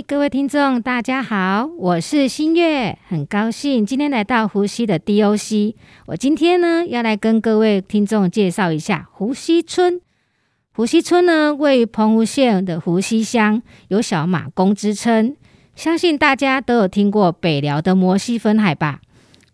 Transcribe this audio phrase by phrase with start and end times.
[0.00, 5.74] 各位听众，大家好，我是新月，很高兴今天来到湖西的 DOC。
[6.06, 10.00] 我今天呢要来跟各位听众介绍一下湖西村。
[10.72, 15.36] 湖西村呢位于澎湖县的湖西乡，有小马公之称。
[15.76, 19.00] 相信大家都有听过北寮的摩西分海吧？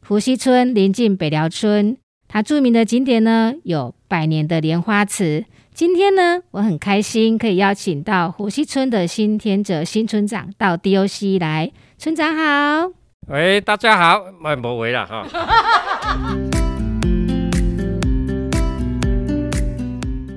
[0.07, 1.97] 湖西村临近北寮村，
[2.29, 5.47] 它著名的景点呢有百年的莲花池。
[5.79, 11.71] 今天呢，我很开心可以邀请到湖西村的新天泽新村长到 DOC 来。
[11.97, 12.91] 村长好，
[13.29, 15.23] 喂，大家好，麦博维了哈。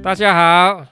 [0.04, 0.86] 大家好，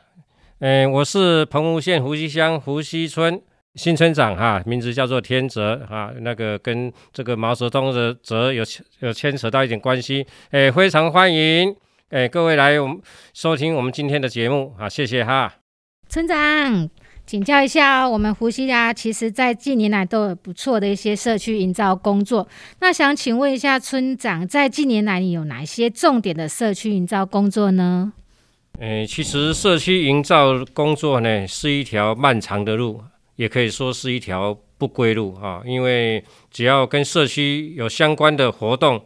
[0.61, 3.39] 嗯，我是澎湖县湖西乡湖西村
[3.75, 8.63] 新村长哈，名字叫做天泽哈，那个跟这个毛泽东的泽有
[9.01, 11.75] 有牵扯到一点关系，哎，非常欢迎。
[12.09, 12.99] 哎，各位来我们
[13.35, 15.53] 收听我们今天的节目啊，谢谢哈。
[16.07, 16.89] 村长，
[17.23, 22.47] 请教一下，我们湖西啊，其实在近年来都有不错的一些社区营造工作。
[22.79, 28.11] 那想请问一下村长，在近年来你有哪些重点的社区营造工作呢？
[28.79, 33.03] 哎，其实社区营造工作呢，是一条漫长的路，
[33.35, 35.61] 也可以说是一条不归路啊。
[35.63, 38.99] 因为只要跟社区有相关的活动。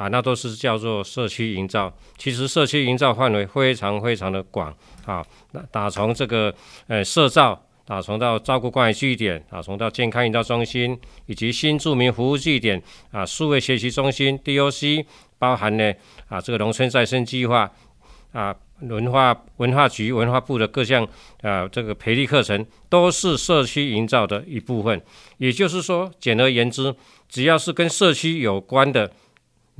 [0.00, 1.94] 啊，那都是叫做社区营造。
[2.16, 6.54] 其实社区营造范围非常非常的广啊，那打从这个
[6.86, 15.04] 呃社造，打从到照顾关爱据点，打从到健康营造中心，以及新住民服务据点啊，数位学习中心 DOC，
[15.38, 15.92] 包含呢
[16.30, 17.70] 啊这个农村再生计划
[18.32, 21.06] 啊，文化文化局文化部的各项
[21.42, 24.98] 啊这个培力课程，都是社区营造的一部分。
[25.36, 26.94] 也就是说，简而言之，
[27.28, 29.12] 只要是跟社区有关的。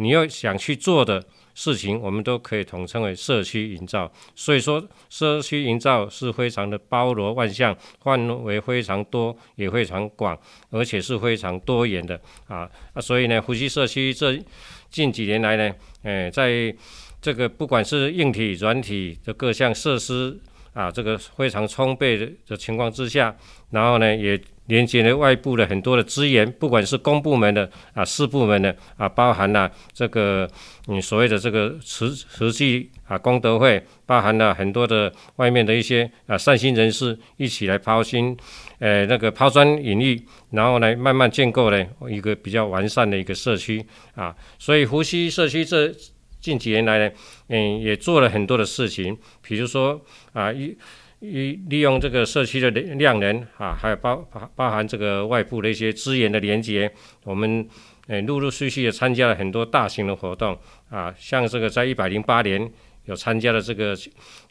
[0.00, 1.22] 你要想去做的
[1.54, 4.10] 事情，我们都可以统称为社区营造。
[4.34, 10.38] 所以说，社区营造是非常的包罗万象，范围非常多，也非常广，
[10.70, 12.66] 而且是非常多元的啊。
[12.94, 14.42] 啊，所以呢，呼吸社区这
[14.88, 16.74] 近几年来呢，诶，在
[17.20, 20.40] 这个不管是硬体、软体的各项设施
[20.72, 23.36] 啊，这个非常充沛的情况之下，
[23.70, 24.40] 然后呢，也。
[24.70, 30.48] 连接了外部的很多的资源，不管是公部门的啊、市部门的啊，包含了这个
[30.86, 38.36] 嗯所谓的这个慈慈济啊功德会，包含了很多的外面的一些啊善心人士一起来抛心，
[38.78, 44.34] 呃那个抛砖引玉，然后来慢慢建构呢一个比较完善的一个社区啊。
[44.58, 45.92] 所以湖西社区这
[46.40, 47.10] 近几年来呢，
[47.48, 50.00] 嗯也做了很多的事情，比如说
[50.32, 50.76] 啊一。
[51.20, 54.16] 利利用这个社区的量能啊， 还有包
[54.54, 56.90] 包含这个外部的一些资源的连接，
[57.24, 57.66] 我们
[58.08, 60.58] 诶陆陆续续的参加了很多大型的活动
[60.88, 62.70] 啊，像这个在一百零八年
[63.04, 63.96] 有参加了这个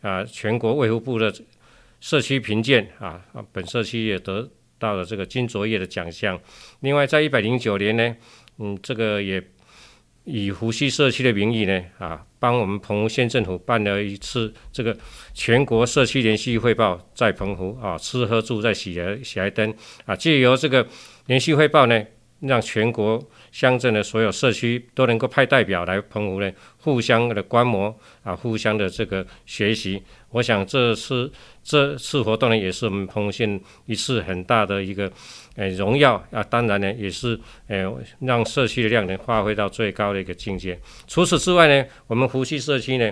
[0.02, 1.34] 啊全国卫福部的
[2.00, 6.40] 社区评鉴啊，本社区也得到了这个金卓越的奖项。
[6.82, 8.16] 另外在一百零九年呢，
[8.58, 9.44] 嗯，这个也。
[10.32, 14.96] 以湖西社区的名义呢，啊，帮我们澎湖县政府办了一次这个
[15.34, 19.74] 全国社区联系汇报，在澎湖啊，吃喝住在喜来喜来登
[20.06, 20.88] 啊，借由这个
[21.26, 22.06] 联系汇报呢，
[22.42, 30.02] 让全国乡镇的所有社区都能够派代表来澎湖呢，互相的观摩啊，互相的这个学习。
[30.32, 31.32] 我想这次
[31.64, 35.12] 这次活动呢，也是我们澎湖县一次很大的一个。
[35.56, 40.80] 呃，荣耀啊，当然呢，也是呃，让社区的量能发挥到最高的一个境界。
[41.06, 43.12] 除此之外呢，我们湖西社区呢，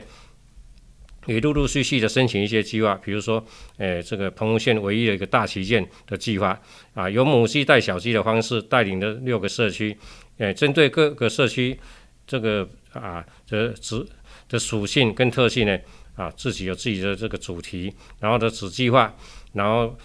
[1.28, 3.46] 也陆陆续续的申请一些计划，比如说，
[3.78, 6.60] 诶，这个澎湖县唯一的一个大旗舰的计划
[6.94, 9.96] 啊，由母鸡带小鸡的方式带领的六个社区，
[10.38, 11.78] 诶，针对各个社区
[12.26, 14.08] 这个啊的子
[14.50, 15.78] 的属性跟特性呢，
[16.16, 19.16] 啊，自己有自己的这个主题，然后的子计划，
[19.54, 19.98] 然后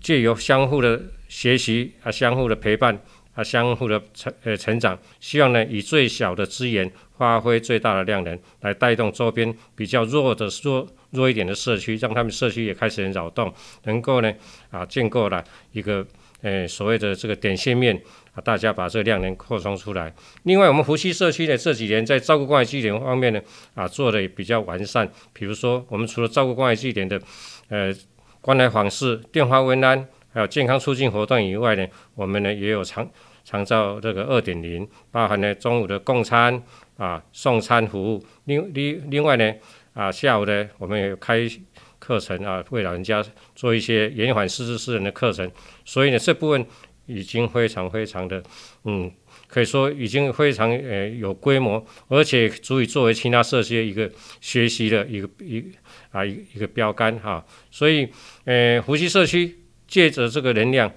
[0.00, 1.00] 借由相互的。
[1.30, 3.00] 学习啊，相互的陪伴
[3.42, 13.52] 相互的成呃成长，希望呢以最小的资源发挥最大的量能，来带动周边比较弱的弱弱一点的社区，让他们社区也开始扰动，
[13.84, 14.32] 能够呢
[14.70, 16.06] 啊建构了一个
[16.42, 18.00] 呃所谓的这个点线面
[18.34, 20.12] 啊，大家把这个量能扩充出来。
[20.44, 23.40] 另外，我们湖西社区呢这几年在照顾关爱据点方面呢
[23.74, 27.20] 啊做的也比较完善，比如说我们除了照顾关爱据点的
[27.68, 27.94] 呃
[28.40, 30.06] 关来访视、电话问安。
[30.32, 31.84] 还有健康促进活动以外呢，
[32.14, 33.04] 我们呢也有长
[33.50, 36.62] 长照这个二点零，包含呢中午的供餐
[36.96, 39.52] 啊送餐服务，另另另外呢
[39.92, 41.40] 啊下午呢我们也有开
[41.98, 43.24] 课程啊为老人家
[43.56, 45.50] 做一些延缓失智失能的课程，
[45.84, 46.64] 所以呢这部分
[47.06, 48.40] 已经非常非常的
[48.84, 49.10] 嗯
[49.48, 54.08] 可以说已经非常呃有规模，而且足以作为其他社区一个
[54.40, 55.64] 学习的一个一
[56.12, 58.08] 啊一一个标杆哈，所以
[58.44, 59.56] 呃湖西社区。
[59.90, 60.88] 借着这个能量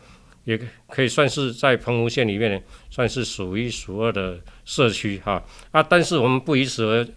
[0.45, 0.59] 也
[0.89, 2.59] 可以算是在澎湖县里面呢，
[2.89, 5.81] 算是数一数二的社区哈啊。
[5.81, 7.07] 但是我们不以此而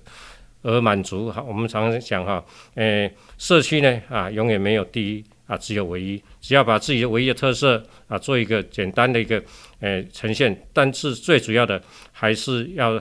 [0.62, 1.42] 而满足哈。
[1.42, 2.44] 我们常常讲哈，
[2.74, 6.22] 诶，社区呢啊，永远没有第一啊，只有唯一。
[6.40, 9.42] 只要把自己的唯一的特色啊，做一个简单的一个
[9.80, 10.66] 诶呈现。
[10.72, 11.82] 但是最主要的
[12.12, 13.00] 还是要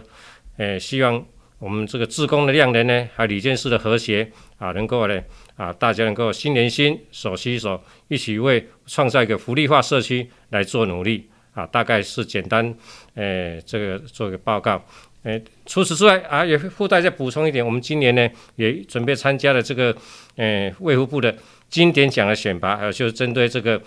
[0.57, 1.23] 诶，希望
[1.59, 5.21] 我们这个自工的量能呢，还有李建事的和谐啊，能够呢。
[5.55, 11.65] 啊，大家能够心连心，手牵手，一起为创造一个福利化社区来做努力啊！
[11.65, 12.75] 大概是简单，
[13.13, 14.83] 诶，这个做个报告。
[15.23, 19.95] 诶，除此之外啊，也附带再补充一点，我们今年呢也准备参加了这个，
[20.35, 21.35] 诶，卫福部的
[21.69, 23.81] 经典奖的选拔，还有就是针对这个，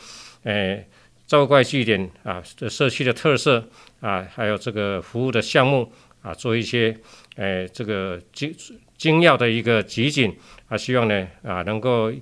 [0.45, 0.85] 诶，
[1.27, 3.63] 招怪据点啊的社区的特色
[4.01, 5.93] 啊，还有这个服务的项目
[6.23, 6.97] 啊，做一些，
[7.37, 8.53] 诶，这个精
[8.99, 10.37] 精要的一个集锦。
[10.69, 12.13] 啊，希望呢啊，能够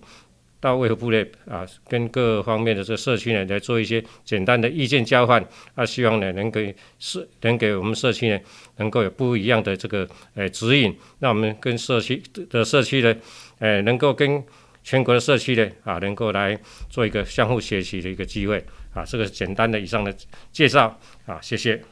[0.60, 5.44] 到卫福部内啊，跟各方面的这社区呢来做一些简单的意见交换。
[5.74, 8.38] 啊，希望呢能给社能给我们社区呢
[8.76, 13.16] 能够有不一样的这个诶指引，让我们跟社区的社区呢，
[13.58, 14.44] 诶能够跟
[14.84, 16.56] 全国的社区呢啊，能够来
[16.88, 18.64] 做一个相互学习的一个机会。
[18.94, 20.14] 啊，这个简单的以上的
[20.52, 21.82] 介绍啊，谢谢。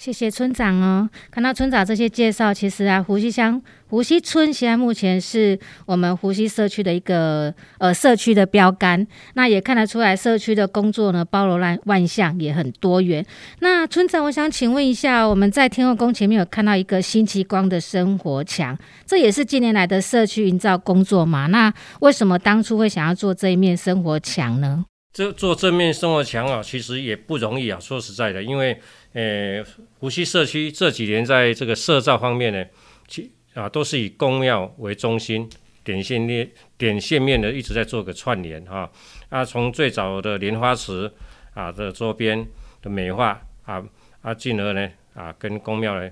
[0.00, 9.06] 谢谢村长哦，看到村长这些介绍，其实啊，湖西乡湖西村现在目前是我们湖西社区的一个呃社区的标杆。
[9.34, 13.22] 那也看得出来，社区的工作呢包罗万万象，也很多元。
[13.58, 18.74] 那村长，我想请问一下，我们在天后宫前面有看到一个新奇光的生活墙，
[19.04, 21.46] 这也是近年来的社区营造工作嘛？
[21.48, 21.70] 那
[22.00, 24.86] 为什么当初会想要做这一面生活墙呢？
[25.12, 27.80] 这做正面生活墙啊，其实也不容易啊。
[27.80, 28.80] 说实在的，因为
[29.12, 29.64] 呃，
[29.98, 32.64] 湖西社区这几年在这个社造方面呢，
[33.08, 35.50] 其啊都是以公庙为中心，
[35.82, 36.48] 点线面
[36.78, 38.88] 点线面的一直在做个串联哈。
[39.30, 41.10] 啊，从最早的莲花池
[41.54, 42.46] 啊的周边
[42.80, 43.82] 的美化啊
[44.22, 46.08] 啊，进而呢啊跟公庙呢，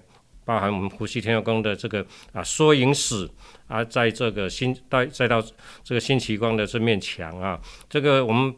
[0.48, 2.02] 包含我们湖西天后宫的这个
[2.32, 3.28] 啊缩影史。
[3.68, 5.44] 啊，在这个新到再到
[5.84, 8.50] 这个新奇光的这面墙啊，这个我们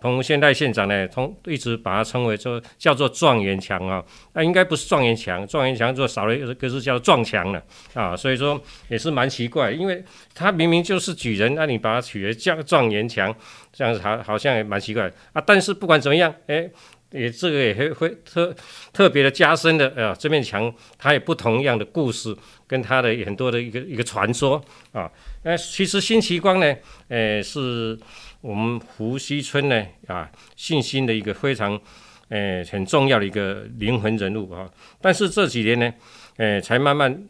[0.00, 7.62] 澎湖县代县长呢，从一直把它称为说叫做状元墙啊，那应该不是状元墙，状元墙就少了一个是叫撞墙了
[7.94, 10.04] 啊，所以说也是蛮奇怪，因为
[10.34, 13.32] 它明明就是举人，那你把它取为叫状元墙，
[13.72, 15.40] 这样子好好像也蛮奇怪啊。
[15.40, 16.68] 但是不管怎么样，哎。
[17.10, 18.54] 也这个也会会特
[18.92, 24.62] 特别的加深的啊，这面墙它有不同样的故事，跟它的很多的一个一个传说
[24.92, 25.10] 啊。
[25.42, 26.76] 那其实新奇光呢，
[27.08, 27.98] 诶，是
[28.42, 31.80] 我们湖西村呢啊信心的一个非常
[32.28, 34.68] 诶很重要的一个灵魂人物啊。
[35.00, 35.94] 但是这几年呢，
[36.36, 37.26] 诶，才慢慢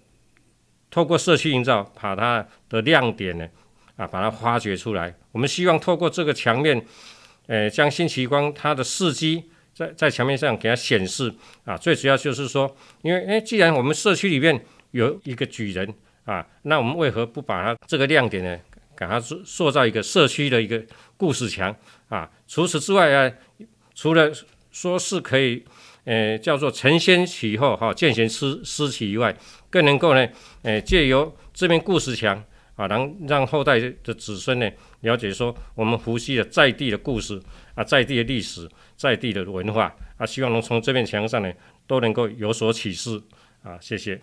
[0.91, 3.47] 透过社区营造，把它的亮点呢
[3.97, 5.15] 啊把它发掘出来。
[5.31, 6.85] 我们希望透过这个墙面，
[7.47, 9.45] 诶，将新奇光它的事迹。
[9.79, 11.33] 在在墙面上给它显示
[11.65, 12.69] 啊，最主要就是说，
[13.03, 14.61] 因为诶，既然我们社区里面
[14.91, 15.95] 有一个举人
[16.25, 18.59] 啊，那我们为何不把它这个亮点呢，
[18.97, 20.83] 给它塑塑造一个社区的一个
[21.17, 21.73] 故事墙
[22.09, 22.29] 啊？
[22.49, 23.33] 除此之外啊，
[23.95, 24.33] 除了
[24.73, 25.65] 说是可以，
[26.03, 29.33] 呃，叫做承先启后哈，见贤思思齐以外，
[29.71, 30.29] 更能够呢，
[30.63, 32.43] 呃，借由这面故事墙
[32.75, 34.69] 啊，能让后代的子孙呢，
[35.01, 37.41] 了解说我们湖西的在地的故事
[37.75, 38.69] 啊，在地的历史。
[38.97, 41.49] 在地的文化啊，希望能从这面墙上呢
[41.87, 43.23] 都能够有所启示
[43.63, 43.79] 啊！
[43.81, 44.21] 谢谢。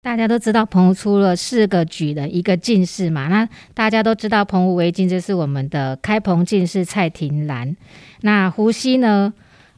[0.00, 3.28] 大家都知道澎湖出了四个举人，一个进士嘛。
[3.28, 7.76] 那大家都知道澎湖为进，这是我们的开澎进士蔡廷兰。
[8.22, 9.34] 那湖西呢？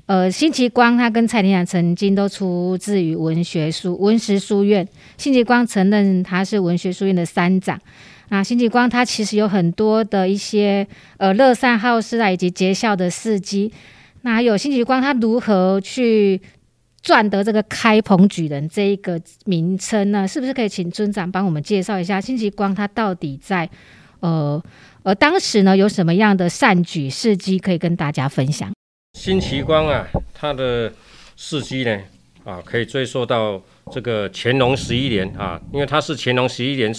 [0.07, 4.87] 呃，辛奇光他跟蔡廷兰曾经都出自于文学书文史书院。
[5.17, 7.77] 辛奇光承认他是文学书院的三长。
[8.31, 13.73] 那辛奇光他其实有很多的一些呃乐善好施啊，以及结孝的事迹。
[14.23, 16.41] 那还有新奇光，他如何去
[17.01, 20.27] 赚得这个开鹏举人这一个名称呢？
[20.27, 23.69] 是不是可以请村长帮我们介绍一下新奇光他到底在
[24.21, 24.63] 呃
[25.05, 28.71] 呃当时呢有什么样的善举事迹可以跟大家分享？
[29.17, 30.93] 新奇光啊，他的
[31.37, 31.99] 事迹呢
[32.45, 36.93] 啊可以追溯到这个乾隆十一年啊，因为他是乾隆十一年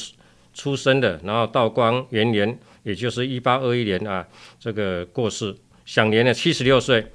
[0.60, 4.28] 出生的，然后道光元年，也就是一八二一年啊，
[4.60, 5.56] 这个过世。
[5.86, 7.08] 享年呢七十六岁，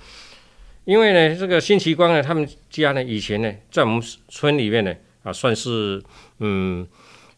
[0.86, 6.02] 因为呢这个辛奇光呢，他们家呢以前呢在我们村里面呢啊算是
[6.38, 6.88] 嗯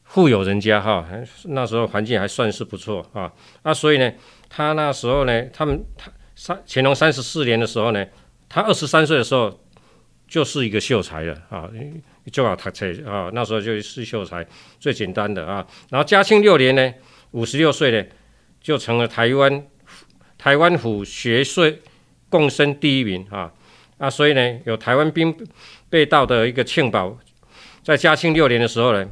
[0.04, 1.04] 富有人家哈，
[1.46, 3.30] 那时候环境还算是不错啊
[3.62, 4.12] 啊，所以呢
[4.48, 8.06] 他那时候呢他们他三乾隆三十四年的时候呢，
[8.48, 9.60] 他二十三岁的时候
[10.28, 11.68] 就是一个秀才了啊，
[12.30, 14.46] 就要他才啊那时候就是秀才
[14.78, 16.94] 最简单的啊，然后嘉庆六年呢
[17.32, 18.04] 五十六岁呢
[18.60, 19.66] 就成了台湾。
[20.38, 21.80] 台湾府学税
[22.28, 23.50] 共生第一名啊。
[23.96, 25.34] 啊，所以呢，有台湾兵
[25.88, 27.18] 被盗的一个庆宝，
[27.82, 29.08] 在嘉庆六年的时候呢，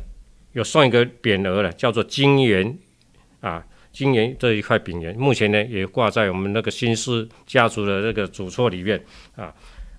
[0.52, 2.78] 有送一个匾额了，叫做金元
[3.40, 9.02] 啊，金元这一块匾额，目前呢也挂在我们那个新氏家族的那个主厝里面
[9.34, 9.52] 啊。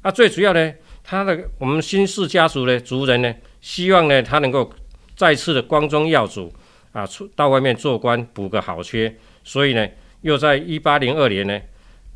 [0.04, 0.74] 啊，最主要呢，
[1.08, 3.32] 他的我们新氏家族的族人呢，
[3.62, 4.74] 希望呢他能够
[5.16, 6.52] 再次的光宗耀祖
[6.92, 9.88] 啊，出到外面做官补个好缺，所以呢，
[10.22, 11.62] 又在一八零二年呢。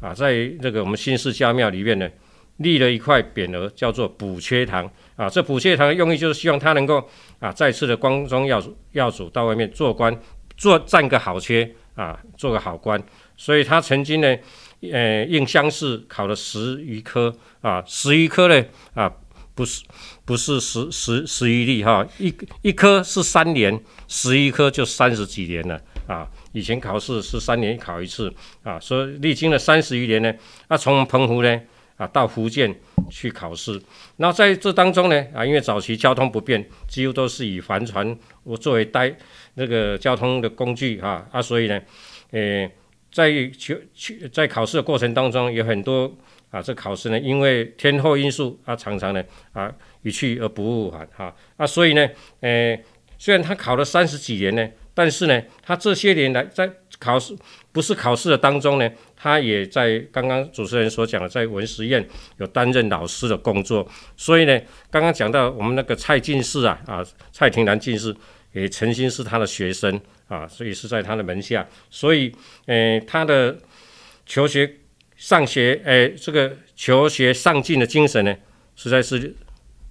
[0.02, 2.10] 啊，在这个我们新市家庙里面呢，
[2.58, 4.90] 立了一块匾额，叫做补缺堂。
[5.18, 7.06] 啊，这补缺堂的用意就是希望他能够
[7.40, 10.18] 啊，再次的光宗耀祖，耀祖到外面做官，
[10.56, 13.02] 做占个好缺啊，做个好官。
[13.36, 14.38] 所以他曾经呢，
[14.82, 19.12] 呃，应乡试考了十余科啊，十余科呢啊，
[19.54, 19.84] 不是
[20.24, 26.26] 不是十十十余例哈，一一科是三年，十一科就三十几年了啊。
[26.54, 28.34] 以前考试是三年考一次
[28.64, 30.34] 啊，所以历经了三十余年呢，
[30.68, 31.62] 啊，从澎湖呢
[31.98, 32.74] 啊到福建
[33.12, 33.80] 去考试，
[34.16, 39.14] 那在这当中呢啊，因为早期交通不便，几乎都是以帆船我作为代
[39.56, 41.80] 那个交通的工具啊啊，所以呢，
[42.32, 42.72] 诶，
[43.12, 46.12] 在去去在考试的过程当中有很多
[46.52, 49.24] 啊，这考试呢因为天候因素啊，常常呢
[49.54, 52.10] 啊一去而不复返哈啊，所以呢，
[52.42, 52.84] 诶，
[53.18, 54.70] 虽然他考了三十几年呢。
[54.92, 57.34] 但是呢，他这些年来在考试
[57.72, 63.88] 不是考试的当中呢，他也在刚刚主持人所讲的，在文实验有担任老师的工作。
[64.18, 64.60] 所以呢，
[64.92, 67.02] 刚刚讲到我们那个蔡进士啊啊，
[67.32, 68.14] 蔡廷南进士
[68.52, 69.98] 也曾经是他的学生
[70.30, 71.68] 啊，所以是在他的门下。
[71.90, 72.34] 所以，
[72.66, 73.60] 呃，他的
[74.26, 74.78] 求学
[75.18, 78.34] 上学，呃，这个求学上进的精神呢，
[78.78, 79.36] 实在是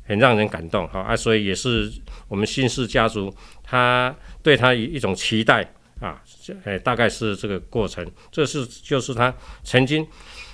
[0.04, 1.92] 很让人感动哈啊，所以也是
[2.28, 3.30] 我们新氏家族
[3.62, 4.16] 他。
[4.40, 5.68] 对他一一种期待
[6.00, 6.22] 啊，
[6.64, 8.08] 诶，大概是这个过程。
[8.32, 10.06] 这是就是他曾经，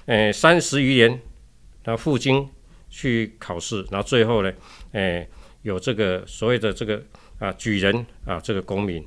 [0.07, 1.21] 诶，三十余年，
[1.85, 2.49] 他赴京
[2.91, 4.53] 去考试，然后最后呢，
[4.93, 5.29] 诶，
[5.63, 7.01] 有这个所谓的这个
[7.39, 9.07] 啊举人啊这个功名。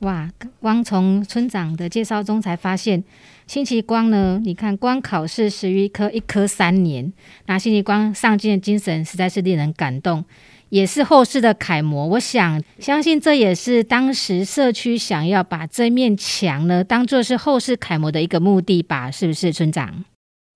[0.00, 0.28] 哇，
[0.60, 3.02] 光从村长的介绍中才发现，
[3.46, 7.10] 辛奇光呢，你看光考试十余科，一科三年，
[7.46, 10.24] 那辛奇光上进的精神实在是令人感动。
[10.68, 19.08] 也是后世的楷模，我想相信这也是当时社区想要把这面墙呢当做是后世楷模的一个目的吧？
[19.08, 20.04] 是不是村长？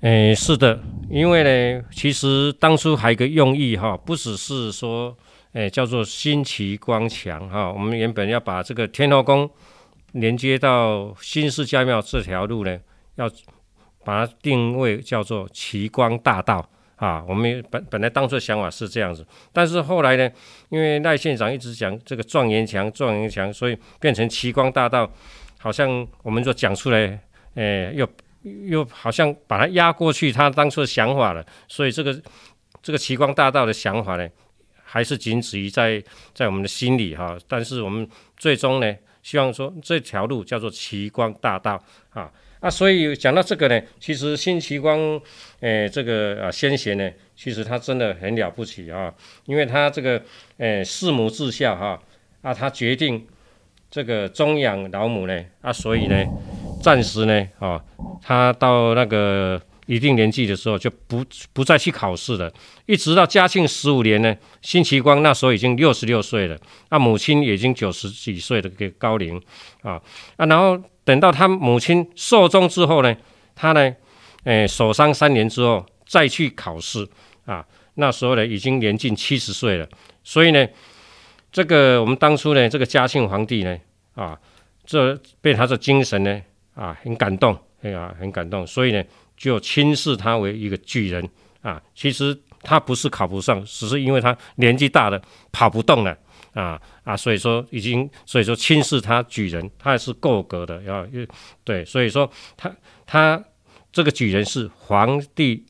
[0.02, 5.16] 诶，是的，因为呢，其实当初还有个用意哈，不只是说，
[5.52, 9.50] 诶，叫做新奇光墙哈，我们原本要把这个天后宫
[10.12, 12.78] 连接到新式家庙这条路呢，
[13.16, 13.30] 要
[14.04, 16.68] 把它定位叫做奇光大道。
[16.96, 20.30] 啊，我们本本来当初的想法是这样子，但是后来呢，
[20.68, 25.10] 因为赖县长一直讲这个状元墙，状元墙，所以变成奇光大道，
[25.58, 27.18] 好像我们就讲出来，
[27.54, 28.06] 诶，又
[28.42, 32.20] 又好像把它压过去，他当初的想法了，所以这个
[32.82, 34.28] 这个奇光大道的想法呢，
[34.92, 36.02] 还是仅止于在
[36.34, 41.80] 在我们的心里哈，但是我们最终呢，希望说这条路叫做奇光大道
[42.10, 42.28] 啊。
[42.58, 44.98] 啊，所以讲到这个呢，其实新奇光，
[45.60, 49.14] 诶，这个啊先贤呢，其实他真的很了不起啊，
[49.46, 50.20] 因为他这个
[50.58, 52.02] 诶弑母至孝哈，
[52.42, 53.24] 啊，他决定
[53.90, 56.22] 这个终养老母呢，啊，所以呢，
[56.82, 57.82] 暂时呢，啊，
[58.20, 59.58] 他到那个
[59.90, 62.52] 一定年纪的时候就不不再去考试了，
[62.86, 66.56] 一直到嘉庆十五年呢，辛奇光那时候已经六十六岁了，
[66.88, 69.36] 啊，母亲已经九十几岁的个高龄。
[69.82, 70.00] 啊，
[70.36, 70.80] 啊，然后。
[71.02, 73.16] 等到他母亲寿终之后呢，
[73.56, 73.96] 他呢，
[74.44, 77.04] 诶，守丧三年之后再去考试。
[77.46, 79.88] 啊，那时候呢已经年近七十岁了，
[80.22, 80.64] 所以呢，
[81.50, 83.76] 这个我们当初呢，这个嘉庆皇帝呢，
[84.14, 84.38] 啊，
[84.84, 86.40] 这被他的精神呢，
[86.74, 89.02] 啊，很感动，哎呀，很感动，所以呢，
[89.40, 91.26] 就轻视他为一个举人
[91.62, 91.80] 啊。
[91.94, 95.20] 其实他不是考不上，只是因为他年纪大了，
[95.50, 96.16] 跑不动了。
[96.52, 101.06] 啊啊，所以说已经，所以说轻视他举人，他还是够格的，啊
[101.62, 102.74] 对，所以说他
[103.06, 103.40] 他
[103.92, 105.64] 这个举人是皇帝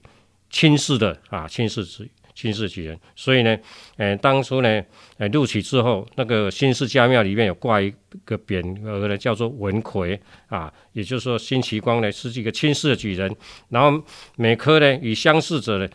[0.48, 2.08] 轻视的啊，轻视之
[2.40, 3.58] 亲视举人，所以呢，
[3.98, 4.82] 呃，当初呢，
[5.18, 7.92] 呃，录取之后，那个新式家庙里面有挂一
[8.24, 10.18] 个匾额呢，叫做文魁
[10.48, 13.30] 啊，也就是说辛奇光呢是一个亲视的举人，
[13.68, 14.02] 然后
[14.36, 15.86] 每科呢与相似者呢。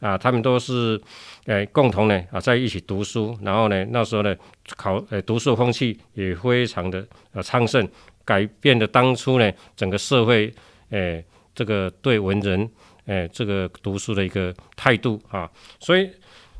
[0.00, 1.00] 啊，他们都是，
[1.46, 4.34] 诶，共同呢啊，在一起读书，然后呢，那时候呢，
[4.76, 7.88] 考，诶，读书风气也非常的呃昌盛，
[8.24, 10.52] 改变了当初呢整个社会，
[10.90, 12.68] 诶，这个对文人，
[13.06, 16.10] 诶，这个读书的一个态度啊，所以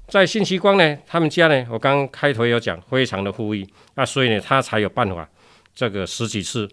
[0.08, 5.28] 在信息光呢，他们家呢，我刚开头有讲，非常的富裕，那所以呢，他才有办法，
[5.74, 6.68] 这个十几次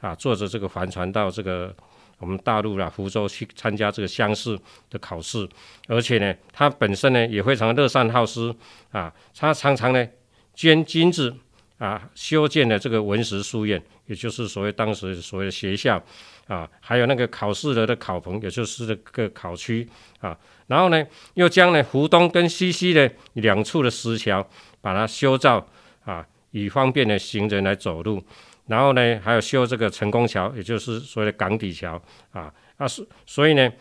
[0.00, 1.74] 啊，坐着这个帆船到这个。
[2.18, 4.54] 我们大陆啦福州去参加这个乡试
[4.90, 5.48] 的考试，
[5.88, 8.54] 而且呢，他本身呢也非常乐善好施
[8.90, 10.06] 啊，他常常呢
[10.54, 11.34] 捐金子
[11.80, 16.00] 啊，修建了这个文史书院，也就是所谓当时所谓的学校
[16.46, 19.88] 啊，还有那个考试的的考棚，也就是这个考区
[20.20, 21.02] 啊，然后呢，
[21.34, 24.46] 又将呢湖东跟西溪的两处的石桥
[24.82, 25.66] 把它修造
[26.04, 28.22] 啊，以方便呢行人来走路。
[28.66, 33.72] 然后呢，还有修这个成功桥，也就是所谓的港底桥啊啊，所所以呢，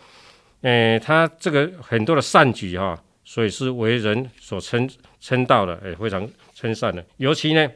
[0.61, 4.89] 呃，他这个很多的善举哈，所以是为人所称
[5.19, 7.05] 称道的，哎，非常称善的。
[7.17, 7.69] 尤其呢，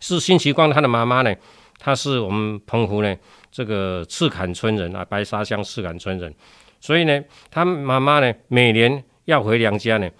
[0.00, 1.34] 是辛其光他的妈妈呢，
[1.78, 3.16] 她是我们澎湖呢
[3.50, 6.34] 这个赤坎村人啊，白沙乡赤坎村人，
[6.80, 10.10] 所以呢，他妈妈呢每年要回娘家呢，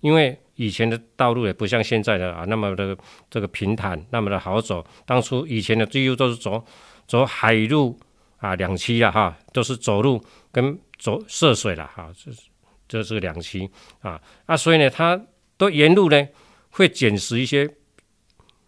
[0.00, 0.38] 因为。
[0.54, 2.96] 以前的道路也不像现在的啊那么的
[3.30, 4.84] 这个平坦，那么的好走。
[5.06, 6.62] 当初以前的几乎都是走
[7.08, 7.98] 走海路
[8.36, 10.22] 啊两栖了哈，都是走路
[10.52, 12.42] 跟走涉水了哈，这是
[12.86, 13.68] 这是两栖
[14.02, 15.20] 啊啊，所以呢，他
[15.56, 16.28] 都沿路呢
[16.70, 17.68] 会捡拾一些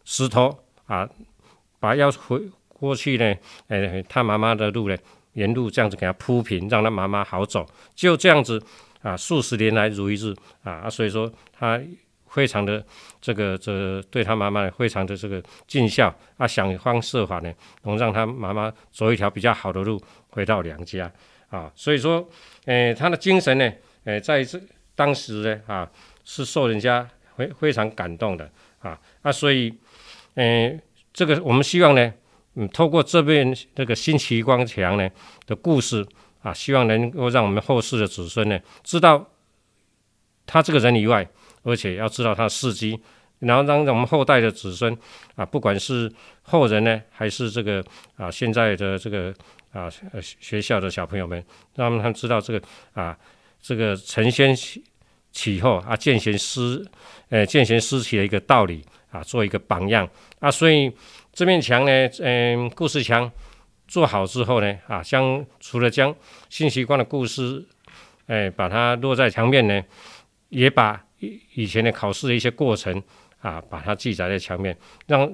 [0.04, 1.08] 石头啊，
[1.80, 3.34] 把要回过去呢，
[3.68, 4.96] 哎，他妈妈的路呢，
[5.32, 8.62] 沿路这样子给他铺平，让他妈妈好走，就这样子。
[9.04, 11.78] 啊，数十年来如一日啊，所以说他
[12.26, 12.82] 非常的
[13.20, 16.08] 这个这对他妈妈非常的这个尽孝
[16.38, 21.12] 啊，想方设法呢，能让他妈妈走一条比较好的路回到娘家
[21.50, 21.70] 啊。
[21.74, 22.26] 所以说，
[22.64, 23.70] 诶，他的精神呢，
[24.04, 24.58] 诶，在这
[24.94, 25.86] 当时呢啊，
[26.24, 28.50] 是受人家非非常感动的
[28.80, 29.72] 啊啊，所以，
[30.34, 30.80] 嗯，
[31.12, 32.12] 这个我们希望呢，
[32.54, 35.08] 嗯，透过这边这个新奇光墙呢
[35.46, 36.06] 的故事。
[36.44, 39.30] 啊，希望能够让我们后世的子孙呢，知道
[40.44, 41.26] 他这个人以外，
[41.62, 43.00] 而且要知道他的事迹，
[43.38, 44.94] 然后让我们后代的子孙
[45.36, 46.12] 啊，不管是
[46.42, 47.82] 后人呢，还是这个
[48.16, 49.34] 啊现在的这个
[49.72, 49.88] 啊
[50.20, 51.42] 学校的小朋友们，
[51.76, 52.62] 让他们知道这个
[52.92, 53.16] 啊
[53.62, 54.54] 这个陈先
[55.34, 56.90] 启后啊见贤思
[57.28, 60.90] 呃见贤思齐的一个道理啊，做一个榜样啊，所以
[61.34, 63.30] 这面墙呢，嗯，故事墙。
[63.86, 66.12] 做好之后呢，啊，将除了将
[66.48, 67.62] 新习惯的故事，
[68.26, 69.84] 哎，把它落在墙面呢，
[70.48, 71.04] 也把
[71.52, 73.00] 以前的考试的一些过程
[73.42, 74.74] 啊，把它记载在墙面，
[75.06, 75.30] 让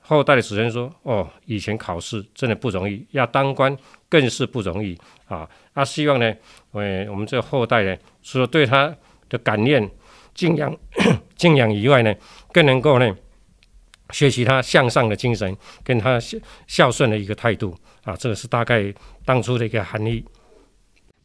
[0.00, 3.76] 后代的子孙说，哦，以前考试真的不容易，要当官
[4.08, 5.48] 更是不容易啊。
[5.74, 6.34] 他希望呢，
[6.72, 8.92] 哎，我们这后代呢，除了对他
[9.32, 9.90] 的感念、
[10.34, 10.76] 敬仰、
[11.34, 12.14] 敬仰以外呢，
[12.52, 13.16] 更能够呢。
[14.10, 18.92] 学习他向上的精神，跟他孝孝顺的一个态度啊，这个是大概
[19.24, 20.22] 当初的一个含义。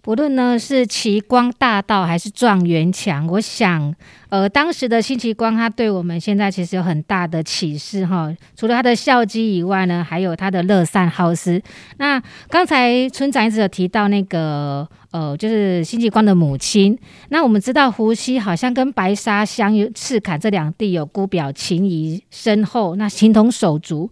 [0.08, 3.94] 不论呢是奇光大道还是状元墙，我想，
[4.30, 8.34] 呃，当时的新奇光他对我们现在其实有很大的启示哈。
[8.56, 11.62] 除了他的孝基以外呢，还有他的乐善好施。
[11.98, 16.98] 那刚才村长一直有提到那个，呃，就是新奇光的母亲。
[17.28, 24.10] 那我们知道湖西好像跟白沙乡赤坎这两地有姑表情谊深厚，那情同手足。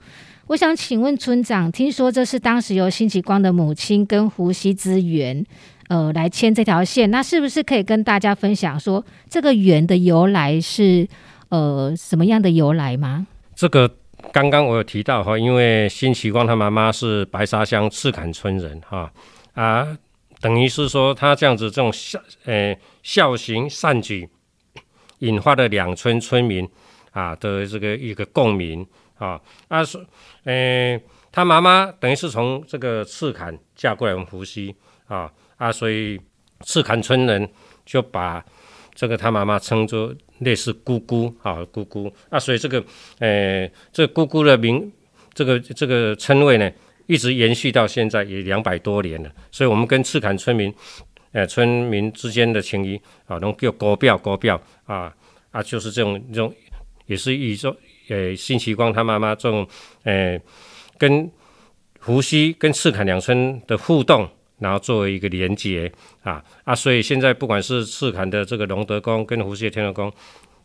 [0.48, 5.44] 我想请问村长，听说这是当时由新奇光的母亲跟湖西之缘。
[5.88, 11.08] 呃，来牵这条线，那是不是可以跟大家分享说这个圆的由来是
[11.50, 13.28] 呃什么样的由来吗？
[13.56, 13.88] 这个
[14.32, 19.12] 刚刚我有提到哈，因为辛启光他妈妈是白沙乡赤坎村人哈
[19.54, 19.96] 啊，
[20.42, 24.28] 等于是说他这样子这种孝呃孝行善举，
[25.20, 26.68] 引发了两村村民
[27.12, 28.84] 啊的这个一个共鸣
[29.20, 30.04] 啊啊是
[30.46, 31.00] 呃
[31.32, 34.76] 他妈妈等于是从这个赤坎嫁过来我们湖西
[35.08, 35.32] 啊。
[35.58, 36.20] 啊，所以
[36.62, 37.50] 赤坎村人
[37.86, 38.44] 就把
[38.94, 42.12] 这个他妈妈称作类似姑姑啊，姑姑。
[42.30, 42.84] 啊，所以这个，
[43.20, 44.92] 呃，这姑姑的名，
[45.34, 46.72] 这个这个称谓呢，
[47.08, 49.32] 一直延续到现在也两百多年了。
[49.52, 50.74] 所以，我们跟赤坎村民，
[51.32, 55.14] 呃，村民之间的情谊啊，能叫国表国表啊
[55.52, 56.54] 啊，就是这种这种，
[57.06, 57.70] 也是以这
[58.10, 59.68] 呃辛其光他妈妈这种，
[60.04, 60.40] 呃，
[60.98, 61.30] 跟
[62.00, 64.30] 湖西跟赤坎两村的互动。
[64.60, 65.92] 然后作为一个连接
[66.24, 70.12] 啊啊，所以现在不管是赤坎的这个龙德宫跟湖西的天德宫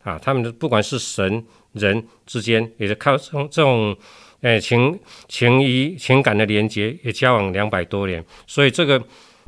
[0.04, 3.96] 啊，他们的不管是神人之间，也是靠这种这种
[4.42, 4.96] 诶情
[5.28, 9.02] 情谊情感的连接，也交往两百多年，所以这个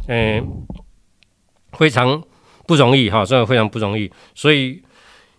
[0.08, 0.44] 嗯
[1.72, 2.20] 非常
[2.66, 4.10] 不容易哈，真的非常不容易。
[4.34, 4.82] 所以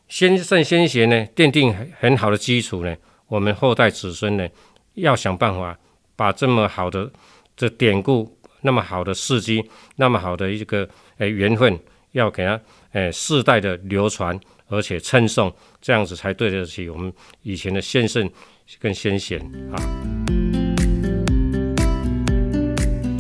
[0.07, 2.95] 先圣先贤呢，奠定很很好的基础呢，
[3.27, 4.47] 我们后代子孙呢，
[4.93, 5.77] 要想办法
[6.15, 7.11] 把这么好的
[7.57, 8.37] 这典故。
[8.63, 9.63] 那么好的时机，
[9.97, 11.79] 那么好的一个诶缘分，
[12.13, 12.59] 要给他
[12.93, 18.29] 诶世代的流传，而且称颂，这样子才对得起我们以前的先圣
[18.79, 19.39] 跟先贤
[19.71, 20.42] 啊。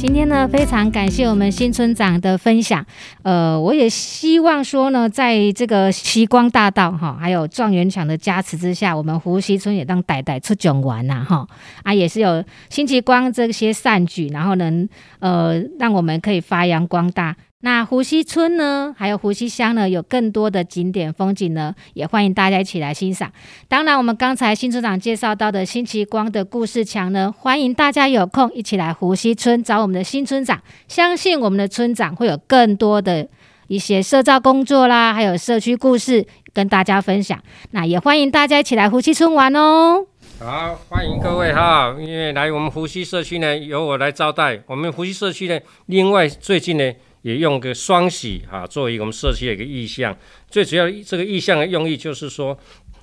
[0.03, 2.85] 今天呢，非常感谢我们新村长的分享。
[3.21, 11.47] 呃，我也希望说呢，在这个奇光大道哈，还有状元墙的加持之下，我们湖西村也当代代出囧玩呐哈
[11.83, 14.85] 啊，也是有新奇光这些善举，然后能
[15.19, 17.37] 呃，让我们可以发扬光大。
[17.65, 23.31] 那湖西村呢，还有湖西乡呢，有更多的景点风景呢，也欢迎大家一起来欣赏。
[23.69, 30.61] 当然，我们刚才新村长介绍到的新奇光的故事墙呢，欢迎大家有空一起来湖西村找我们的新村长。
[30.89, 33.25] 相信我们的村长会有更多的
[33.67, 37.41] 一些社造工作啦，还有社区故事跟大家分享。
[37.71, 40.05] 那也欢迎大家一起来湖西村玩哦。
[40.37, 44.59] 好，欢迎各位哈，因为来我们湖西社区呢，由我来招待。
[44.67, 46.91] 我们湖西社区呢，另外最近呢。
[47.23, 50.15] 也用个双喜哈作为我们社区的一个意向，
[50.47, 52.57] 最主要这个意向的用意就是说，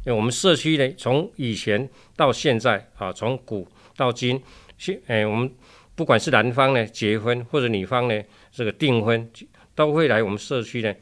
[0.06, 4.40] 我们社区呢从以前到现在啊，从古到今，
[4.78, 5.50] 现哎我们
[5.94, 9.30] 不管是男方呢结婚或者女方呢这个订婚，
[9.74, 10.94] 都会来我们社区呢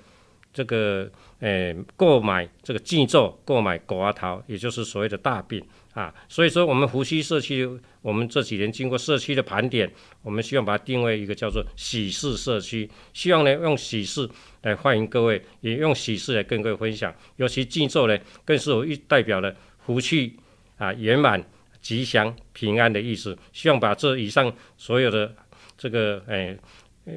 [0.53, 5.65] 这个诶购买这个祭咒，购买狗阿桃，也就是所谓的大病。
[5.99, 7.69] 啊，所以说我们湖西社区，
[8.03, 14.31] 我们这几年经过社区的盘点，我们希望把它定位一个叫做喜事社区，希望呢用喜事
[14.63, 17.13] 来欢迎各位，也用喜事来跟各位分享。
[17.35, 19.53] 尤其祭咒呢，更是有一代表了
[19.85, 20.37] 福气
[20.77, 21.45] 啊、圆满、
[21.81, 23.37] 吉祥、平安的意思。
[23.53, 25.35] 希望把这以上所有的
[25.77, 26.57] 这个哎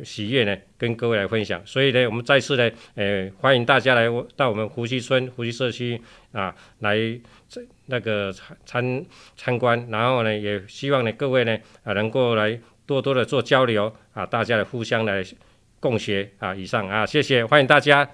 [0.04, 1.62] 喜悦呢，跟各位来分享。
[1.66, 6.02] 所以呢，我们再次呢，诶欢迎大家来到我们湖西村、湖西社区
[6.32, 6.98] 啊来。
[7.88, 15.22] 那个参参参观，然后呢，也希望呢各位呢啊能够来多多的做交流啊，大家的互相来
[15.82, 16.56] 共学啊。
[16.56, 18.08] 以上啊，谢谢，欢迎大家。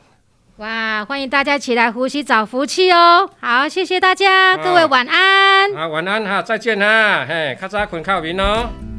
[0.56, 3.30] 哇，欢迎大家起来呼吸找福气哦。
[3.40, 5.72] 好，谢谢大家，各位晚安。
[5.76, 8.97] 好，晚安哈，再见哈，嘿，咔嚓困靠眠哦。